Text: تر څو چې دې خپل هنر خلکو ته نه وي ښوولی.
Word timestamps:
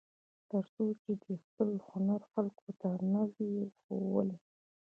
تر 0.49 0.63
څو 0.75 0.83
چې 1.01 1.11
دې 1.21 1.33
خپل 1.45 1.69
هنر 1.89 2.21
خلکو 2.31 2.69
ته 2.81 2.89
نه 3.11 3.21
وي 3.33 3.53
ښوولی. 3.79 4.37